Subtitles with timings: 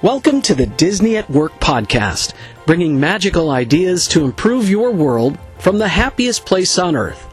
[0.00, 2.32] Welcome to the Disney at Work podcast,
[2.66, 7.26] bringing magical ideas to improve your world from the happiest place on earth.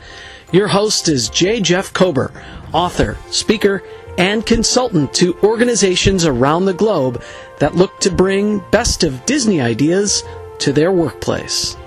[0.52, 1.62] Your host is J.
[1.62, 2.32] Jeff Kober,
[2.74, 3.84] author, speaker,
[4.18, 7.22] and consultant to organizations around the globe
[7.60, 10.24] that look to bring best of Disney ideas
[10.58, 11.78] to their workplace.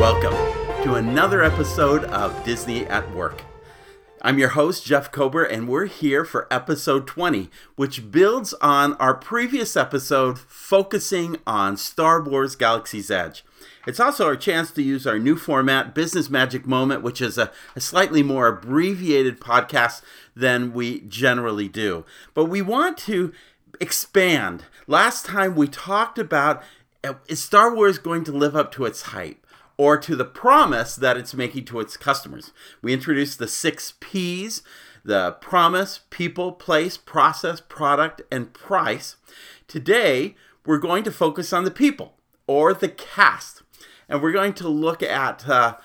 [0.00, 0.45] Welcome
[0.86, 3.42] to another episode of Disney at Work.
[4.22, 9.12] I'm your host, Jeff Kober, and we're here for episode 20, which builds on our
[9.12, 13.44] previous episode focusing on Star Wars Galaxy's Edge.
[13.84, 17.50] It's also our chance to use our new format, Business Magic Moment, which is a,
[17.74, 20.02] a, slightly more abbreviated podcast
[20.36, 22.04] than we generally do.
[22.32, 23.32] But we want to
[23.80, 24.66] expand.
[24.86, 26.62] Last time we talked about
[27.02, 29.45] uh, is Star Wars going to live up to its hype?
[29.78, 32.52] Or to the promise that it's making to its customers.
[32.82, 34.62] We introduced the six P's
[35.06, 39.16] the promise, people, place, process, product, and price.
[39.68, 40.34] Today,
[40.66, 43.62] we're going to focus on the people or the cast.
[44.08, 45.76] And we're going to look at uh,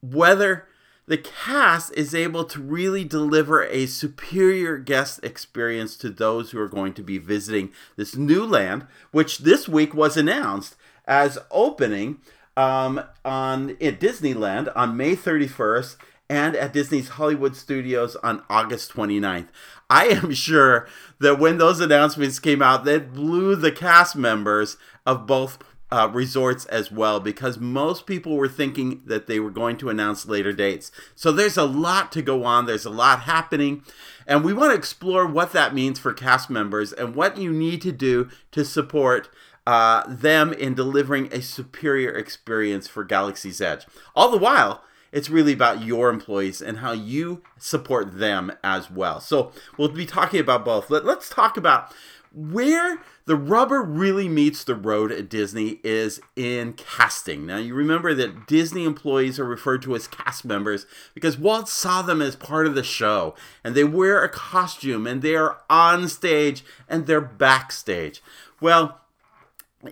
[0.00, 0.66] whether
[1.06, 6.68] the cast is able to really deliver a superior guest experience to those who are
[6.68, 10.76] going to be visiting this new land, which this week was announced
[11.06, 12.20] as opening
[12.56, 15.96] um, on at Disneyland on May 31st
[16.28, 19.48] and at Disney's Hollywood Studios on August 29th.
[19.90, 20.86] I am sure
[21.18, 25.58] that when those announcements came out, that blew the cast members of both
[25.92, 30.26] uh, resorts as well because most people were thinking that they were going to announce
[30.26, 30.92] later dates.
[31.16, 33.82] So there's a lot to go on, there's a lot happening,
[34.26, 37.82] and we want to explore what that means for cast members and what you need
[37.82, 39.28] to do to support
[39.66, 43.86] uh, them in delivering a superior experience for Galaxy's Edge.
[44.14, 49.20] All the while, it's really about your employees and how you support them as well.
[49.20, 50.90] So we'll be talking about both.
[50.90, 51.92] Let, us talk about
[52.32, 57.44] where the rubber really meets the road at Disney is in casting.
[57.44, 62.02] Now, you remember that Disney employees are referred to as cast members because Walt saw
[62.02, 66.08] them as part of the show and they wear a costume and they are on
[66.08, 68.22] stage and they're backstage.
[68.60, 69.00] Well,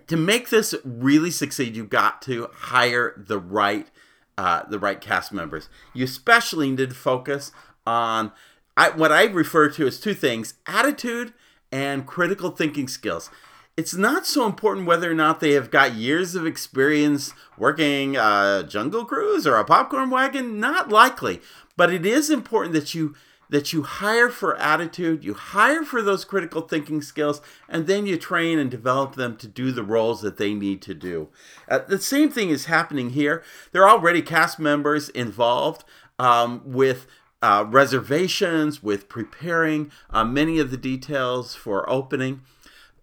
[0.07, 3.89] to make this really succeed, you've got to hire the right
[4.37, 5.69] uh, the right cast members.
[5.93, 7.51] You especially need to focus
[7.87, 8.31] on
[8.77, 11.33] I, what I refer to as two things: attitude
[11.73, 13.31] and critical thinking skills.
[13.77, 18.65] It's not so important whether or not they have got years of experience working a
[18.67, 20.59] jungle cruise or a popcorn wagon.
[20.59, 21.41] Not likely,
[21.77, 23.15] but it is important that you
[23.51, 28.17] that you hire for attitude, you hire for those critical thinking skills, and then you
[28.17, 31.29] train and develop them to do the roles that they need to do.
[31.69, 33.43] Uh, the same thing is happening here.
[33.73, 35.85] There are already cast members involved
[36.19, 37.07] um, with
[37.41, 42.43] uh, reservations, with preparing uh, many of the details for opening.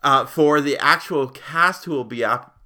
[0.04, 2.60] Uh, for the actual cast who will be op-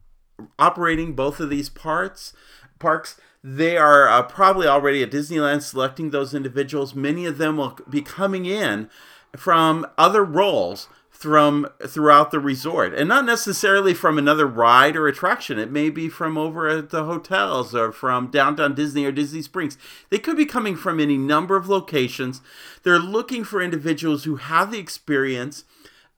[0.58, 2.34] operating both of these parts
[2.80, 6.94] parks, they are uh, probably already at Disneyland selecting those individuals.
[6.94, 8.90] Many of them will be coming in
[9.36, 10.90] from other roles
[11.20, 12.94] from throughout the resort.
[12.94, 15.60] And not necessarily from another ride or attraction.
[15.60, 19.78] It may be from over at the hotels or from downtown disney or disney springs.
[20.10, 22.40] They could be coming from any number of locations.
[22.84, 25.66] They're looking for individuals who have the experience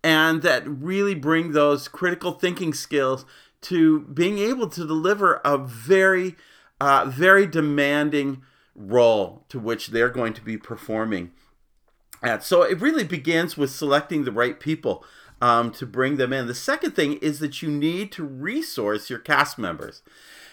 [0.03, 3.25] and that really bring those critical thinking skills
[3.61, 6.35] to being able to deliver a very
[6.81, 8.41] uh, very demanding
[8.75, 11.31] role to which they're going to be performing
[12.23, 12.43] at.
[12.43, 15.05] So it really begins with selecting the right people
[15.39, 16.47] um, to bring them in.
[16.47, 20.01] The second thing is that you need to resource your cast members.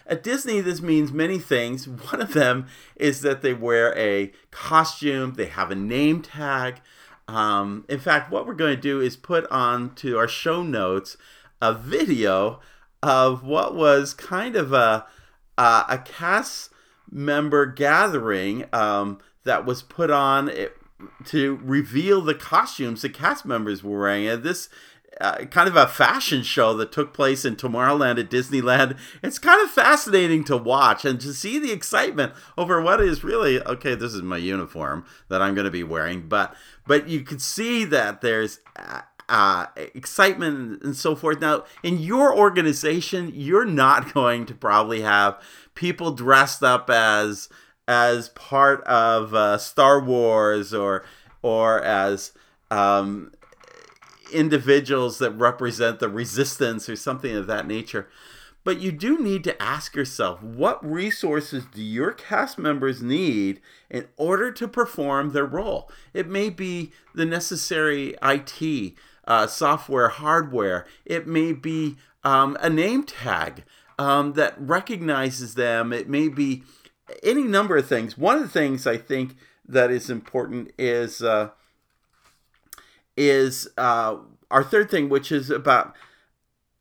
[0.06, 1.88] At Disney, this means many things.
[2.10, 6.82] One of them is that they wear a costume, they have a name tag.
[7.26, 11.16] Um, in fact, what we're going to do is put on to our show notes
[11.62, 12.60] a video
[13.02, 15.06] of what was kind of a
[15.58, 16.70] uh, a cast
[17.10, 20.50] member gathering um, that was put on
[21.24, 24.26] to reveal the costumes the cast members were wearing.
[24.26, 24.68] And this
[25.20, 28.96] uh, kind of a fashion show that took place in Tomorrowland at Disneyland.
[29.20, 33.60] It's kind of fascinating to watch and to see the excitement over what is really
[33.62, 33.96] okay.
[33.96, 36.54] This is my uniform that I'm going to be wearing, but
[36.86, 38.60] but you could see that there's.
[39.28, 41.38] Uh, excitement and so forth.
[41.38, 45.38] Now, in your organization, you're not going to probably have
[45.74, 47.50] people dressed up as
[47.86, 51.04] as part of uh, Star Wars or
[51.42, 52.32] or as
[52.70, 53.32] um,
[54.32, 58.08] individuals that represent the resistance or something of that nature.
[58.64, 64.08] But you do need to ask yourself what resources do your cast members need in
[64.16, 65.90] order to perform their role?
[66.12, 68.94] It may be the necessary IT,
[69.28, 70.86] uh, software, hardware.
[71.04, 73.62] It may be um, a name tag
[73.98, 75.92] um, that recognizes them.
[75.92, 76.64] It may be
[77.22, 78.18] any number of things.
[78.18, 79.36] One of the things I think
[79.68, 81.50] that is important is uh,
[83.16, 84.16] is uh,
[84.50, 85.94] our third thing, which is about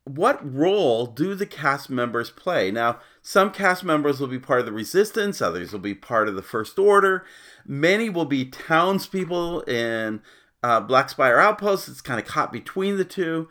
[0.04, 2.70] what role do the cast members play?
[2.70, 6.34] Now, some cast members will be part of the resistance, others will be part of
[6.34, 7.26] the First Order.
[7.66, 10.22] Many will be townspeople in
[10.62, 11.88] uh, Black Spire Outpost.
[11.88, 13.48] It's kind of caught between the two.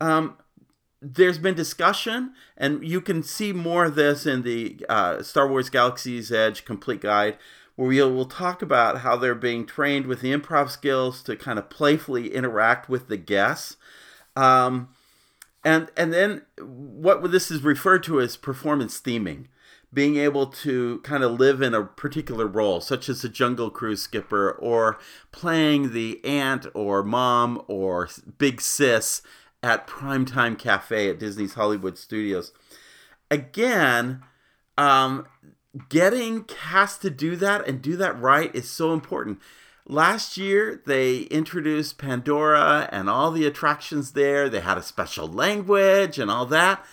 [0.00, 0.36] Um,
[1.00, 5.68] there's been discussion, and you can see more of this in the uh, Star Wars
[5.68, 7.38] Galaxy's Edge Complete Guide,
[7.74, 11.58] where we will talk about how they're being trained with the improv skills to kind
[11.58, 13.76] of playfully interact with the guests.
[14.36, 14.90] Um,
[15.64, 19.46] and and then what this is referred to as performance theming
[19.94, 24.02] being able to kind of live in a particular role such as a jungle cruise
[24.02, 24.98] skipper or
[25.32, 29.22] playing the aunt or mom or big sis
[29.62, 32.52] at primetime cafe at disney's hollywood studios.
[33.30, 34.22] Again
[34.78, 35.26] um,
[35.88, 39.40] getting cast to do that and do that right is so important
[39.86, 44.48] Last year, they introduced Pandora and all the attractions there.
[44.48, 46.84] They had a special language and all that.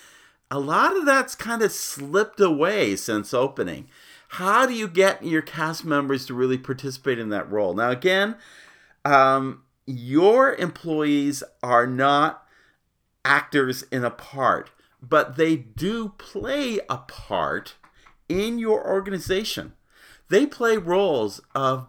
[0.49, 3.87] A lot of that's kind of slipped away since opening.
[4.29, 7.75] How do you get your cast members to really participate in that role?
[7.75, 8.35] Now, again,
[9.05, 12.45] um, your employees are not
[13.23, 14.71] actors in a part,
[15.01, 17.75] but they do play a part
[18.27, 19.73] in your organization.
[20.29, 21.87] They play roles of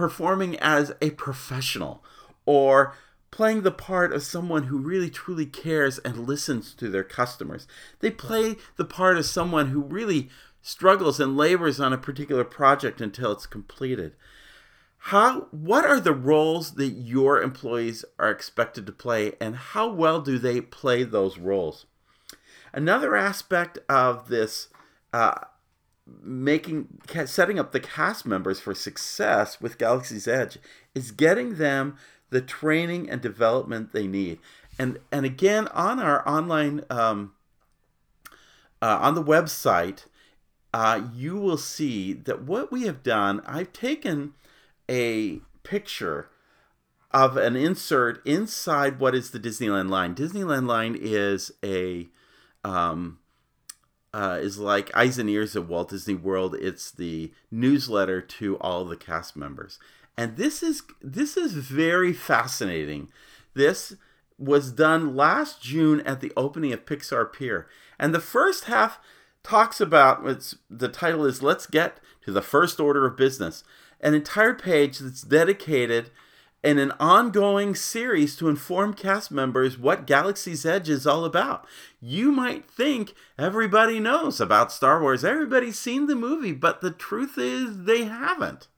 [0.00, 2.02] performing as a professional
[2.46, 2.94] or
[3.30, 7.68] playing the part of someone who really truly cares and listens to their customers.
[7.98, 10.30] They play the part of someone who really
[10.62, 14.14] struggles and labors on a particular project until it's completed.
[15.04, 20.22] How what are the roles that your employees are expected to play and how well
[20.22, 21.84] do they play those roles?
[22.72, 24.68] Another aspect of this
[25.12, 25.40] uh,
[26.22, 30.58] making setting up the cast members for success with Galaxy's Edge
[30.94, 31.96] is getting them
[32.30, 34.38] the training and development they need.
[34.78, 37.32] And and again on our online um,
[38.82, 40.06] uh, on the website,
[40.72, 43.42] uh, you will see that what we have done.
[43.46, 44.34] I've taken
[44.88, 46.30] a picture
[47.10, 50.14] of an insert inside what is the Disneyland line.
[50.14, 52.08] Disneyland line is a
[52.64, 53.18] um,
[54.12, 56.56] uh, is like Eyes and Ears of Walt Disney World.
[56.60, 59.78] It's the newsletter to all the cast members,
[60.16, 63.08] and this is this is very fascinating.
[63.54, 63.96] This
[64.38, 67.68] was done last June at the opening of Pixar Pier,
[67.98, 68.98] and the first half
[69.42, 73.64] talks about it's the title is "Let's Get to the First Order of Business,"
[74.00, 76.10] an entire page that's dedicated
[76.62, 81.66] in an ongoing series to inform cast members what Galaxy's Edge is all about.
[82.00, 87.38] You might think everybody knows about Star Wars, everybody's seen the movie, but the truth
[87.38, 88.68] is they haven't.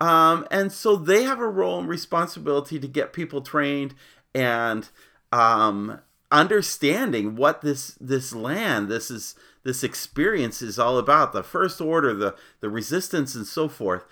[0.00, 3.94] Um, and so they have a role and responsibility to get people trained
[4.34, 4.88] and
[5.32, 6.00] um,
[6.30, 9.34] understanding what this this land, this is
[9.64, 11.32] this experience is all about.
[11.32, 14.04] The First Order, the the Resistance, and so forth.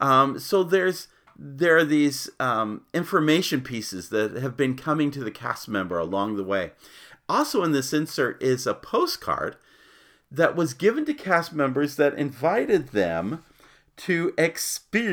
[0.00, 1.08] Um, so there's
[1.42, 6.36] there are these um, information pieces that have been coming to the cast member along
[6.36, 6.72] the way.
[7.30, 9.56] Also, in this insert is a postcard
[10.30, 13.42] that was given to cast members that invited them
[13.96, 15.08] to experience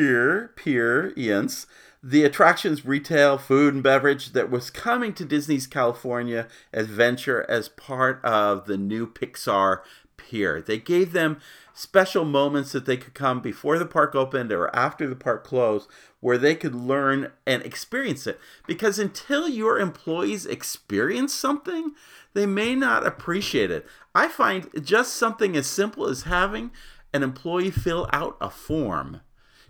[2.04, 8.24] the attractions, retail, food, and beverage that was coming to Disney's California adventure as part
[8.24, 9.82] of the new Pixar
[10.16, 10.62] Pier.
[10.62, 11.39] They gave them
[11.74, 15.89] special moments that they could come before the park opened or after the park closed
[16.20, 18.39] where they could learn and experience it.
[18.66, 21.92] Because until your employees experience something,
[22.34, 23.86] they may not appreciate it.
[24.13, 26.72] I find just something as simple as having
[27.13, 29.22] an employee fill out a form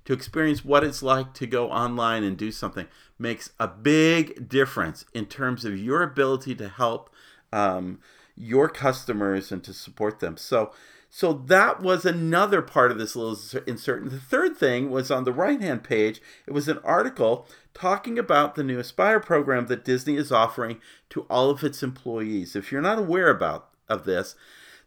[0.07, 2.87] to experience what it's like to go online and do something
[3.19, 7.09] makes a big difference in terms of your ability to help
[7.51, 7.99] um,
[8.33, 10.37] your customers and to support them.
[10.37, 10.71] So,
[11.09, 13.37] so that was another part of this little
[13.67, 14.01] insert.
[14.01, 18.17] And the third thing was on the right hand page, it was an article talking
[18.17, 22.55] about the new Aspire program that Disney is offering to all of its employees.
[22.55, 24.35] If you're not aware about of this,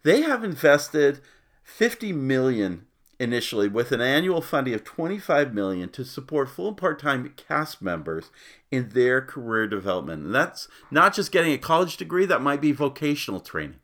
[0.02, 1.20] they have invested
[1.62, 2.86] 50 million
[3.20, 8.30] initially with an annual funding of 25 million to support full and part-time cast members
[8.70, 10.24] in their career development.
[10.24, 13.78] And that's not just getting a college degree, that might be vocational training.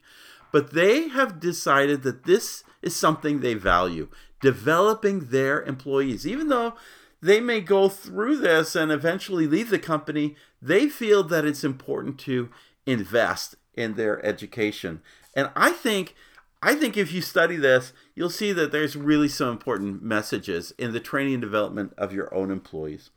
[0.52, 4.08] But they have decided that this is something they value,
[4.40, 6.26] developing their employees.
[6.26, 6.74] Even though
[7.20, 12.18] they may go through this and eventually leave the company, they feel that it's important
[12.20, 12.48] to
[12.86, 15.02] invest in their education.
[15.34, 16.14] And I think
[16.62, 20.92] I think if you study this, you'll see that there's really some important messages in
[20.92, 23.10] the training and development of your own employees.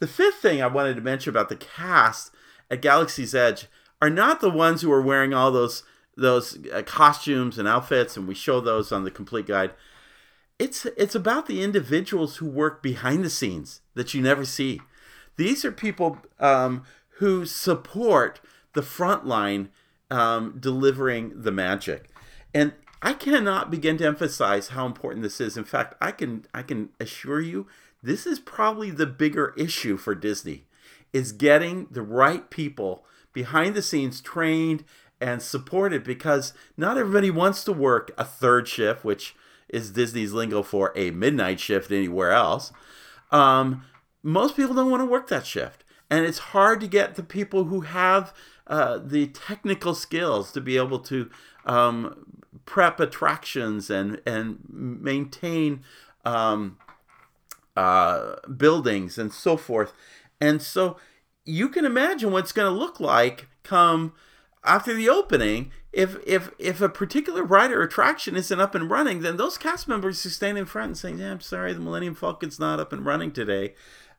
[0.00, 2.32] The fifth thing I wanted to mention about the cast
[2.70, 3.66] at Galaxy's Edge
[4.02, 5.82] are not the ones who are wearing all those
[6.16, 9.72] those uh, costumes and outfits, and we show those on the complete guide.
[10.58, 14.80] It's it's about the individuals who work behind the scenes that you never see.
[15.36, 16.84] These are people um,
[17.18, 18.40] who support
[18.74, 19.70] the front line
[20.10, 22.10] um, delivering the magic.
[22.54, 25.56] And I cannot begin to emphasize how important this is.
[25.56, 27.66] In fact, I can I can assure you
[28.02, 30.66] this is probably the bigger issue for Disney
[31.12, 34.84] is getting the right people behind the scenes trained
[35.20, 39.34] and supported because not everybody wants to work a third shift, which
[39.68, 42.72] is Disney's lingo for a midnight shift anywhere else.
[43.30, 43.84] Um,
[44.22, 45.84] most people don't want to work that shift.
[46.10, 48.34] And it's hard to get the people who have
[48.66, 51.30] uh, the technical skills to be able to
[51.66, 55.82] um, prep attractions and and maintain
[56.24, 56.78] um,
[57.76, 59.92] uh, buildings and so forth.
[60.40, 60.96] And so
[61.44, 64.12] you can imagine what it's going to look like come
[64.64, 65.70] after the opening.
[65.92, 69.86] If if if a particular ride or attraction isn't up and running, then those cast
[69.86, 72.92] members who stand in front and saying, "Yeah, I'm sorry, the Millennium Falcon's not up
[72.92, 73.74] and running today.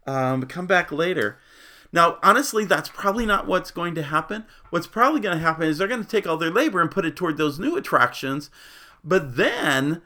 [0.07, 1.39] Um, come back later."
[1.95, 4.43] Now, honestly, that's probably not what's going to happen.
[4.69, 7.05] What's probably going to happen is they're going to take all their labor and put
[7.05, 8.49] it toward those new attractions.
[9.01, 10.01] But then,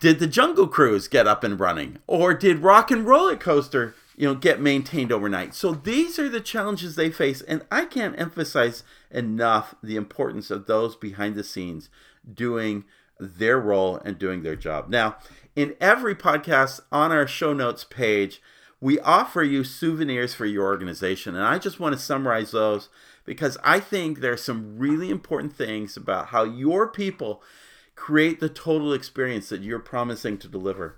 [0.00, 1.98] did the Jungle Cruise get up and running?
[2.06, 5.54] Or did Rock and Roller Coaster, you know, get maintained overnight?
[5.54, 7.42] So these are the challenges they face.
[7.42, 11.90] And I can't emphasize enough the importance of those behind the scenes
[12.32, 12.86] doing
[13.20, 14.88] their role and doing their job.
[14.88, 15.16] Now,
[15.54, 18.40] in every podcast on our show notes page,
[18.80, 21.34] we offer you souvenirs for your organization.
[21.34, 22.88] And I just want to summarize those
[23.24, 27.42] because I think there's some really important things about how your people
[27.94, 30.96] create the total experience that you're promising to deliver.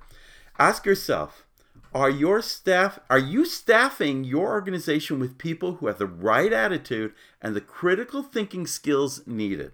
[0.58, 1.46] Ask yourself,
[1.94, 7.14] are your staff are you staffing your organization with people who have the right attitude
[7.40, 9.72] and the critical thinking skills needed?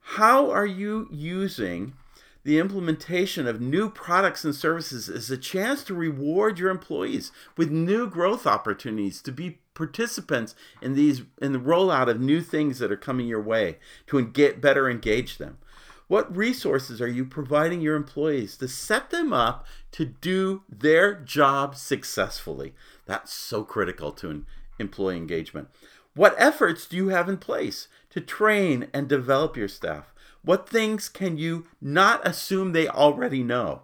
[0.00, 1.94] How are you using
[2.46, 7.72] the implementation of new products and services is a chance to reward your employees with
[7.72, 12.92] new growth opportunities to be participants in these in the rollout of new things that
[12.92, 15.58] are coming your way to get better engage them.
[16.06, 21.74] What resources are you providing your employees to set them up to do their job
[21.74, 22.74] successfully?
[23.06, 24.44] That's so critical to
[24.78, 25.66] employee engagement.
[26.14, 30.14] What efforts do you have in place to train and develop your staff
[30.46, 33.82] what things can you not assume they already know?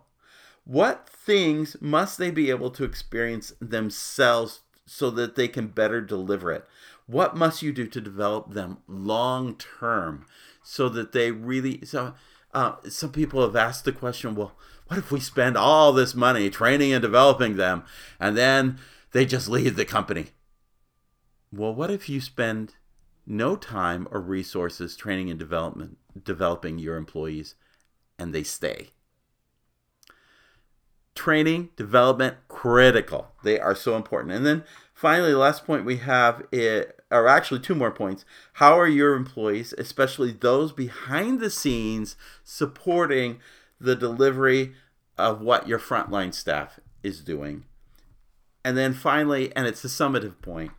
[0.64, 6.52] What things must they be able to experience themselves so that they can better deliver
[6.52, 6.64] it?
[7.06, 10.24] What must you do to develop them long term
[10.62, 12.14] so that they really so
[12.54, 14.52] uh, some people have asked the question, well,
[14.86, 17.82] what if we spend all this money training and developing them
[18.20, 18.78] and then
[19.10, 20.26] they just leave the company?
[21.52, 22.76] Well, what if you spend
[23.26, 27.54] no time or resources training and development developing your employees
[28.18, 28.88] and they stay.
[31.14, 33.32] Training development critical.
[33.42, 34.34] They are so important.
[34.34, 34.64] And then
[34.94, 38.24] finally the last point we have it or actually two more points.
[38.54, 43.40] How are your employees especially those behind the scenes supporting
[43.78, 44.74] the delivery
[45.18, 47.64] of what your frontline staff is doing?
[48.64, 50.72] And then finally and it's the summative point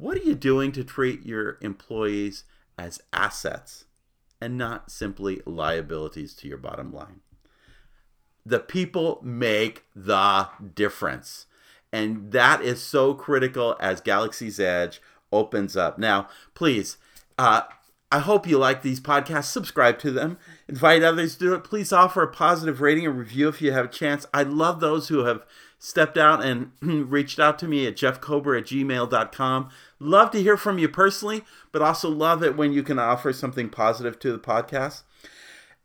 [0.00, 2.44] what are you doing to treat your employees
[2.78, 3.84] as assets
[4.40, 7.20] and not simply liabilities to your bottom line?
[8.44, 11.46] The people make the difference.
[11.92, 15.00] And that is so critical as Galaxy's Edge
[15.32, 15.98] opens up.
[15.98, 16.96] Now, please,
[17.38, 17.62] uh,
[18.12, 19.44] I hope you like these podcasts.
[19.44, 20.36] Subscribe to them.
[20.68, 21.64] Invite others to do it.
[21.64, 24.26] Please offer a positive rating and review if you have a chance.
[24.34, 25.44] I love those who have
[25.78, 29.70] stepped out and reached out to me at jeffkober at gmail.com.
[30.00, 33.68] Love to hear from you personally, but also love it when you can offer something
[33.68, 35.02] positive to the podcast.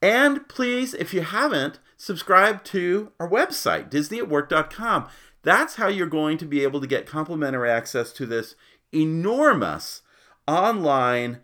[0.01, 5.09] And please, if you haven't, subscribe to our website, disneyatwork.com.
[5.43, 8.55] That's how you're going to be able to get complimentary access to this
[8.93, 10.01] enormous
[10.47, 11.41] online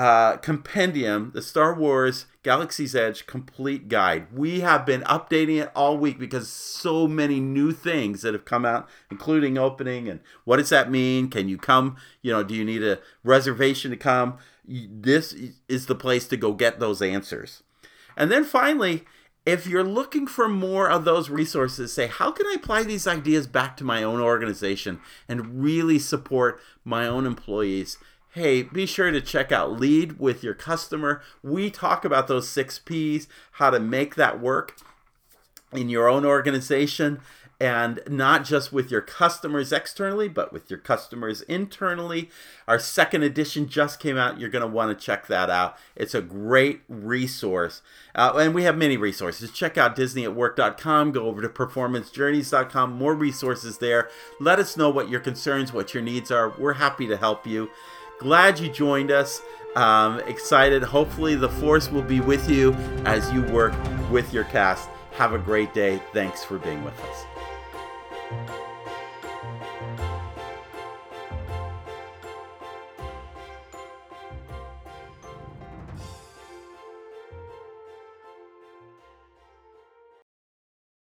[0.00, 4.28] uh, compendium, the Star Wars Galaxy's Edge complete guide.
[4.32, 8.64] We have been updating it all week because so many new things that have come
[8.64, 11.28] out, including opening and what does that mean?
[11.28, 11.98] Can you come?
[12.22, 14.38] You know, do you need a reservation to come?
[14.64, 15.36] This
[15.68, 17.62] is the place to go get those answers.
[18.16, 19.04] And then finally,
[19.44, 23.46] if you're looking for more of those resources, say, how can I apply these ideas
[23.46, 27.98] back to my own organization and really support my own employees?
[28.32, 31.20] Hey, be sure to check out Lead with Your Customer.
[31.42, 34.76] We talk about those six P's, how to make that work
[35.72, 37.20] in your own organization
[37.60, 42.30] and not just with your customers externally, but with your customers internally.
[42.66, 44.40] Our second edition just came out.
[44.40, 45.76] You're going to want to check that out.
[45.94, 47.82] It's a great resource.
[48.14, 49.50] Uh, and we have many resources.
[49.50, 54.08] Check out disneyatwork.com, go over to performancejourneys.com, more resources there.
[54.40, 56.54] Let us know what your concerns, what your needs are.
[56.56, 57.68] We're happy to help you.
[58.20, 59.40] Glad you joined us.
[59.76, 60.82] Um, excited.
[60.82, 62.74] Hopefully, the force will be with you
[63.06, 63.72] as you work
[64.10, 64.90] with your cast.
[65.12, 66.02] Have a great day.
[66.12, 68.60] Thanks for being with us.